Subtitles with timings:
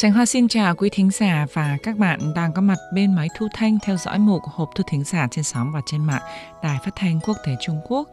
[0.00, 3.28] Sánh Hoa xin chào quý thính giả và các bạn đang có mặt bên máy
[3.38, 6.22] thu thanh theo dõi mục hộp thư thính giả trên sóng và trên mạng
[6.62, 8.08] Đài Phát thanh Quốc tế Trung Quốc.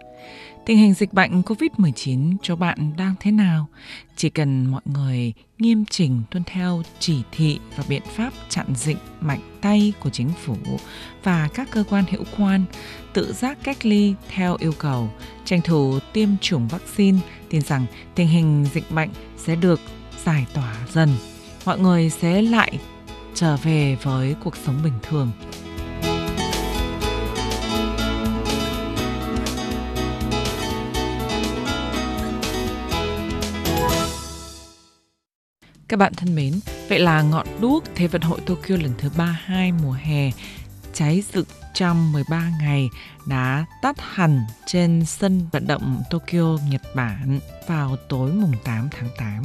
[0.65, 3.67] Tình hình dịch bệnh COVID-19 cho bạn đang thế nào?
[4.15, 8.97] Chỉ cần mọi người nghiêm chỉnh tuân theo chỉ thị và biện pháp chặn dịch
[9.21, 10.55] mạnh tay của chính phủ
[11.23, 12.63] và các cơ quan hữu quan
[13.13, 15.09] tự giác cách ly theo yêu cầu,
[15.45, 17.19] tranh thủ tiêm chủng vaccine,
[17.49, 19.79] tin rằng tình hình dịch bệnh sẽ được
[20.25, 21.09] giải tỏa dần.
[21.67, 22.79] Mọi người sẽ lại
[23.33, 25.31] trở về với cuộc sống bình thường.
[35.87, 36.59] Các bạn thân mến,
[36.89, 40.31] vậy là ngọn đuốc Thế vận hội Tokyo lần thứ 32 mùa hè
[40.93, 42.89] cháy rực trong 13 ngày
[43.27, 49.09] đã tắt hẳn trên sân vận động Tokyo, Nhật Bản vào tối mùng 8 tháng
[49.17, 49.43] 8.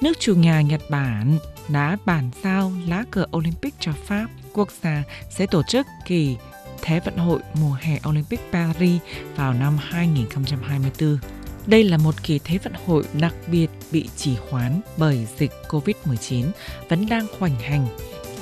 [0.00, 4.26] Nước chủ nhà Nhật Bản đã bàn giao lá cờ Olympic cho Pháp.
[4.52, 6.36] Quốc gia sẽ tổ chức kỳ
[6.82, 9.00] Thế vận hội mùa hè Olympic Paris
[9.36, 11.18] vào năm 2024.
[11.66, 16.50] Đây là một kỳ Thế vận hội đặc biệt bị trì hoãn bởi dịch COVID-19
[16.88, 17.86] vẫn đang hoành hành.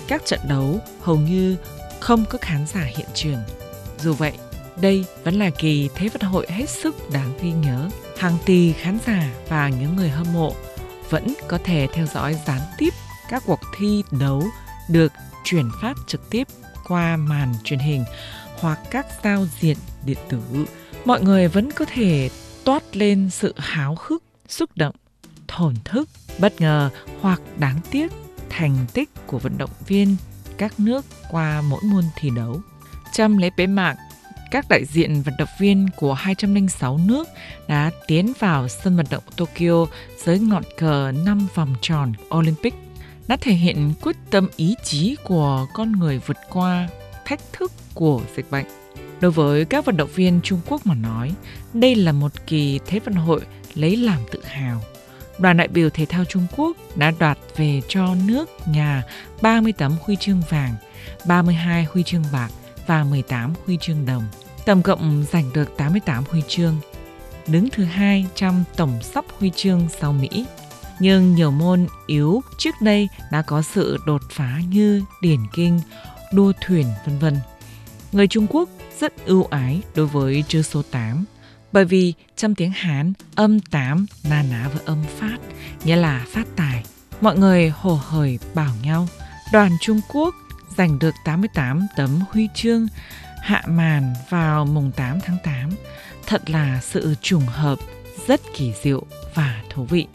[0.08, 1.56] Các trận đấu hầu như
[2.00, 3.40] không có khán giả hiện trường.
[3.98, 4.32] Dù vậy,
[4.80, 7.88] đây vẫn là kỳ Thế vận hội hết sức đáng ghi nhớ.
[8.18, 10.54] Hàng tỷ khán giả và những người hâm mộ
[11.14, 12.94] vẫn có thể theo dõi gián tiếp
[13.28, 14.42] các cuộc thi đấu
[14.88, 15.12] được
[15.44, 16.48] truyền phát trực tiếp
[16.88, 18.04] qua màn truyền hình
[18.60, 20.40] hoặc các giao diện điện tử.
[21.04, 22.30] Mọi người vẫn có thể
[22.64, 24.94] toát lên sự háo hức, xúc động,
[25.48, 26.90] thổn thức, bất ngờ
[27.20, 28.12] hoặc đáng tiếc
[28.50, 30.16] thành tích của vận động viên
[30.56, 32.60] các nước qua mỗi môn thi đấu.
[33.12, 33.96] Trong lễ bế mạc,
[34.54, 37.28] các đại diện vận động viên của 206 nước
[37.68, 39.86] đã tiến vào sân vận động Tokyo
[40.24, 42.74] dưới ngọn cờ 5 vòng tròn Olympic,
[43.26, 46.88] đã thể hiện quyết tâm ý chí của con người vượt qua
[47.24, 48.66] thách thức của dịch bệnh.
[49.20, 51.34] Đối với các vận động viên Trung Quốc mà nói,
[51.72, 53.40] đây là một kỳ Thế vận hội
[53.74, 54.80] lấy làm tự hào.
[55.38, 59.02] Đoàn đại biểu thể thao Trung Quốc đã đoạt về cho nước nhà
[59.42, 60.74] 38 huy chương vàng,
[61.26, 62.48] 32 huy chương bạc
[62.86, 64.22] và 18 huy chương đồng.
[64.66, 66.76] Tổng cộng giành được 88 huy chương,
[67.46, 70.46] đứng thứ hai trong tổng sắp huy chương sau Mỹ.
[71.00, 75.80] Nhưng nhiều môn yếu trước đây đã có sự đột phá như điển kinh,
[76.32, 77.36] đua thuyền vân vân.
[78.12, 78.68] Người Trung Quốc
[79.00, 81.24] rất ưu ái đối với chữ số 8
[81.72, 85.38] bởi vì trong tiếng Hán âm 8 na ná với âm phát
[85.84, 86.84] nghĩa là phát tài.
[87.20, 89.08] Mọi người hồ hởi bảo nhau
[89.52, 90.34] đoàn Trung Quốc
[90.76, 92.86] giành được 88 tấm huy chương
[93.44, 95.70] hạ màn vào mùng 8 tháng 8.
[96.26, 97.78] Thật là sự trùng hợp
[98.26, 99.02] rất kỳ diệu
[99.34, 100.06] và thú vị.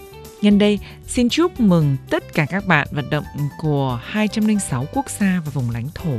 [0.42, 3.24] Nhân đây, xin chúc mừng tất cả các bạn vận động
[3.62, 6.18] của 206 quốc gia và vùng lãnh thổ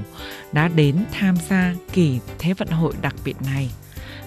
[0.53, 3.71] đã đến tham gia kỳ Thế vận hội đặc biệt này.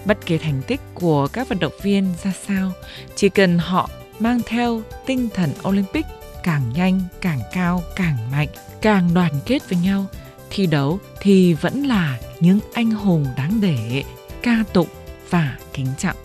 [0.04, 2.72] Bất kể thành tích của các vận động viên ra sao,
[3.16, 6.06] chỉ cần họ mang theo tinh thần Olympic
[6.42, 8.48] càng nhanh, càng cao, càng mạnh,
[8.82, 10.06] càng đoàn kết với nhau,
[10.54, 14.04] thi đấu thì vẫn là những anh hùng đáng để
[14.42, 14.88] ca tụng
[15.30, 16.16] và kính trọng.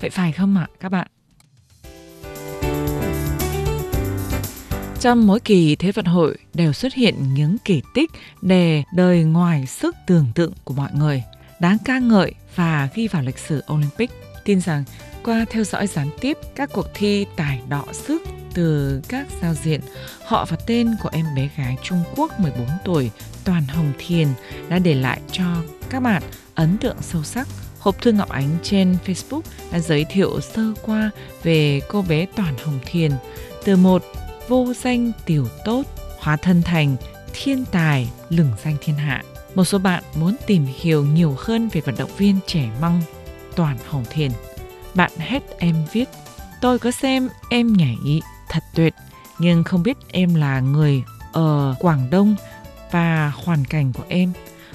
[0.00, 1.06] Vậy phải không ạ các bạn?
[5.00, 8.10] Trong mỗi kỳ Thế vận hội đều xuất hiện những kỳ tích
[8.42, 11.22] đề đời ngoài sức tưởng tượng của mọi người,
[11.60, 14.10] đáng ca ngợi và ghi vào lịch sử Olympic.
[14.44, 14.84] Tin rằng
[15.24, 18.22] qua theo dõi gián tiếp các cuộc thi tài đọ sức
[18.54, 19.80] từ các giao diện,
[20.24, 23.10] họ và tên của em bé gái Trung Quốc 14 tuổi
[23.44, 24.28] Toàn Hồng Thiền
[24.68, 25.44] đã để lại cho
[25.90, 26.22] các bạn
[26.54, 27.48] ấn tượng sâu sắc.
[27.78, 29.40] Hộp thư Ngọc Ánh trên Facebook
[29.72, 31.10] đã giới thiệu sơ qua
[31.42, 33.12] về cô bé Toàn Hồng Thiền
[33.64, 34.04] từ một
[34.48, 35.82] vô danh tiểu tốt
[36.18, 36.96] hóa thân thành
[37.32, 39.22] thiên tài lừng danh thiên hạ.
[39.54, 43.02] Một số bạn muốn tìm hiểu nhiều hơn về vận động viên trẻ măng
[43.56, 44.30] Toàn Hồng Thiền.
[44.94, 46.08] Bạn hết em viết,
[46.60, 48.94] tôi có xem em nhảy thật tuyệt,
[49.38, 51.02] nhưng không biết em là người
[51.32, 52.36] ở Quảng Đông
[52.90, 54.32] và hoàn cảnh của em.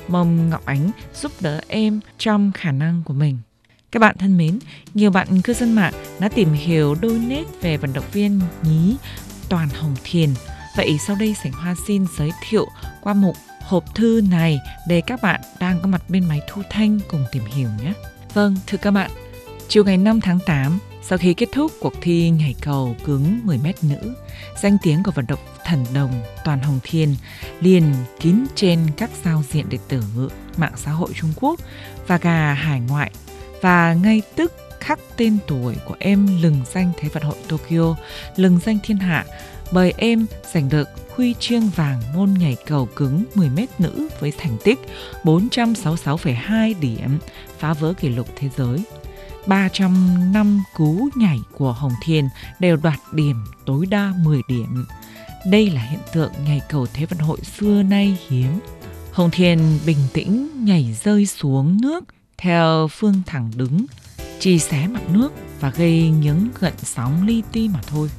[0.08, 3.38] Mong Ngọc Ánh giúp đỡ em trong khả năng của mình.
[3.92, 4.60] Các bạn thân mến,
[4.94, 8.96] nhiều bạn cư dân mạng đã tìm hiểu đôi nét về vận động viên nhí
[9.50, 10.30] Toàn Hồng Thiền.
[10.76, 12.68] Vậy sau đây Sảnh Hoa xin giới thiệu
[13.02, 17.00] qua mục hộp thư này để các bạn đang có mặt bên máy thu thanh
[17.08, 17.94] cùng tìm hiểu nhé.
[18.34, 19.12] Vâng, thưa các bạn,
[19.68, 23.58] chiều ngày 5 tháng 8, sau khi kết thúc cuộc thi nhảy cầu cứng 10
[23.58, 24.14] mét nữ,
[24.62, 26.12] danh tiếng của vận động thần đồng
[26.46, 27.16] Toàn Hồng Thiên
[27.62, 30.04] liền kín trên các giao diện điện tử,
[30.58, 31.60] mạng xã hội Trung Quốc
[32.08, 33.12] và cả hải ngoại
[33.62, 37.96] và ngay tức khắc tên tuổi của em lừng danh Thế vận hội Tokyo,
[38.36, 39.26] lừng danh thiên hạ
[39.72, 44.58] bởi em giành được huy chương vàng môn nhảy cầu cứng 10m nữ với thành
[44.64, 44.80] tích
[45.24, 47.20] 466,2 điểm,
[47.60, 48.80] phá vỡ kỷ lục thế giới.
[49.48, 52.28] 300 năm cú nhảy của Hồng Thiền
[52.60, 54.86] đều đoạt điểm tối đa 10 điểm.
[55.46, 58.60] Đây là hiện tượng nhảy cầu Thế vận hội xưa nay hiếm.
[59.12, 62.04] Hồng Thiền bình tĩnh nhảy rơi xuống nước
[62.38, 63.86] theo phương thẳng đứng,
[64.40, 68.10] chỉ xé mặt nước và gây những gợn sóng li ti mà thôi.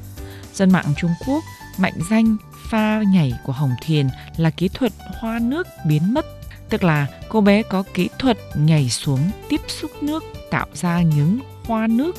[0.53, 1.43] Dân mạng Trung Quốc
[1.77, 2.37] mạnh danh
[2.69, 4.07] pha nhảy của Hồng Thiền
[4.37, 6.25] là kỹ thuật hoa nước biến mất,
[6.69, 9.19] tức là cô bé có kỹ thuật nhảy xuống
[9.49, 12.15] tiếp xúc nước tạo ra những hoa nước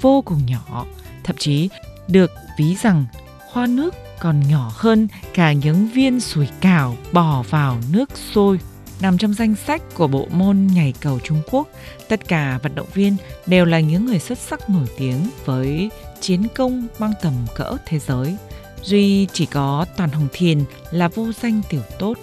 [0.00, 0.86] vô cùng nhỏ,
[1.24, 1.68] thậm chí
[2.08, 3.06] được ví rằng
[3.50, 8.58] hoa nước còn nhỏ hơn cả những viên sủi cảo bỏ vào nước sôi.
[9.00, 11.68] Nằm trong danh sách của bộ môn nhảy cầu Trung Quốc,
[12.08, 13.16] tất cả vận động viên
[13.46, 15.90] đều là những người xuất sắc nổi tiếng với
[16.20, 18.36] chiến công mang tầm cỡ thế giới.
[18.82, 22.14] Duy chỉ có Toàn Hồng Thiền là vô danh tiểu tốt.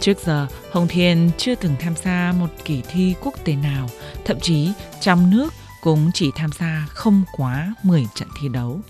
[0.00, 3.88] Trước giờ, Hồng Thiền chưa từng tham gia một kỳ thi quốc tế nào,
[4.24, 8.80] thậm chí trong nước cũng chỉ tham gia không quá 10 trận thi đấu.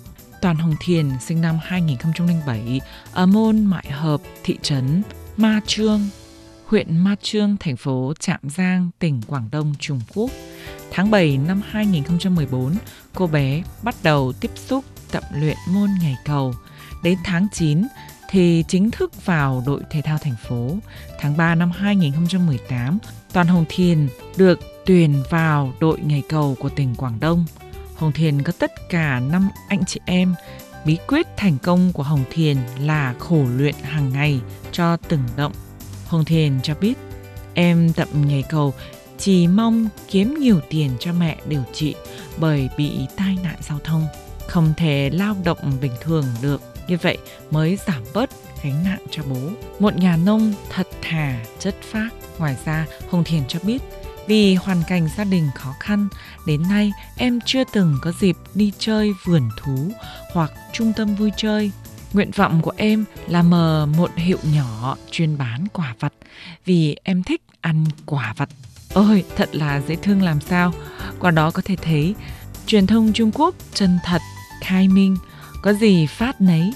[0.42, 2.80] Toàn Hồng Thiền sinh năm 2007
[3.12, 5.02] ở môn Mại Hợp, thị trấn
[5.36, 6.00] Ma Trương,
[6.66, 10.30] huyện Ma Trương, thành phố Trạm Giang, tỉnh Quảng Đông, Trung Quốc.
[10.90, 12.74] Tháng 7 năm 2014,
[13.14, 16.54] cô bé bắt đầu tiếp xúc tập luyện môn nhảy cầu.
[17.02, 17.82] Đến tháng 9
[18.28, 20.76] thì chính thức vào đội thể thao thành phố.
[21.18, 22.98] Tháng 3 năm 2018,
[23.32, 27.44] Toàn Hồng Thiền được tuyển vào đội nhảy cầu của tỉnh Quảng Đông.
[27.96, 30.34] Hồng Thiền có tất cả 5 anh chị em.
[30.84, 34.40] Bí quyết thành công của Hồng Thiền là khổ luyện hàng ngày
[34.72, 35.52] cho từng động.
[36.06, 36.94] Hồng Thiền cho biết,
[37.54, 38.74] em tập nhảy cầu
[39.18, 41.94] chỉ mong kiếm nhiều tiền cho mẹ điều trị
[42.36, 44.06] bởi bị tai nạn giao thông.
[44.46, 47.18] Không thể lao động bình thường được, như vậy
[47.50, 48.30] mới giảm bớt
[48.62, 49.50] gánh nặng cho bố.
[49.78, 52.08] Một nhà nông thật thà, chất phác.
[52.38, 53.82] Ngoài ra, Hồng Thiền cho biết
[54.26, 56.08] vì hoàn cảnh gia đình khó khăn,
[56.46, 59.92] đến nay em chưa từng có dịp đi chơi vườn thú
[60.32, 61.70] hoặc trung tâm vui chơi.
[62.12, 66.12] Nguyện vọng của em là mở một hiệu nhỏ chuyên bán quả vặt
[66.64, 68.48] vì em thích ăn quả vặt.
[68.94, 70.72] Ôi, thật là dễ thương làm sao.
[71.18, 72.14] Qua đó có thể thấy
[72.66, 74.20] truyền thông Trung Quốc chân thật,
[74.62, 75.16] khai minh,
[75.62, 76.72] có gì phát nấy,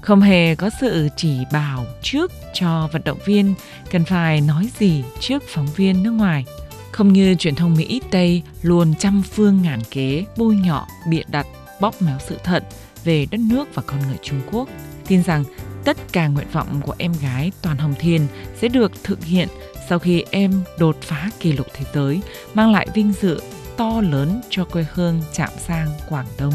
[0.00, 3.54] không hề có sự chỉ bảo trước cho vận động viên
[3.90, 6.44] cần phải nói gì trước phóng viên nước ngoài.
[6.92, 11.46] Không như truyền thông Mỹ Tây luôn trăm phương ngàn kế bôi nhọ, bịa đặt,
[11.80, 12.64] bóp méo sự thật
[13.04, 14.68] về đất nước và con người Trung Quốc.
[15.06, 15.44] Tin rằng
[15.84, 18.26] tất cả nguyện vọng của em gái Toàn Hồng Thiên
[18.60, 19.48] sẽ được thực hiện
[19.88, 22.20] sau khi em đột phá kỷ lục thế giới,
[22.54, 23.40] mang lại vinh dự
[23.78, 26.52] to lớn cho quê hương Trạm Giang, Quảng Đông,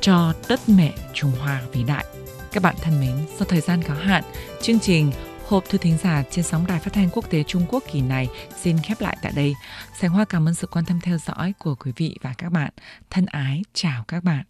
[0.00, 2.04] cho đất mẹ Trung Hoa vĩ đại.
[2.52, 4.24] Các bạn thân mến, do thời gian có hạn,
[4.62, 5.12] chương trình
[5.46, 8.28] Hộp thư thính giả trên sóng đài phát thanh quốc tế Trung Quốc kỳ này
[8.62, 9.54] xin khép lại tại đây.
[10.00, 12.70] Sành Hoa cảm ơn sự quan tâm theo dõi của quý vị và các bạn.
[13.10, 14.44] Thân ái, chào các bạn.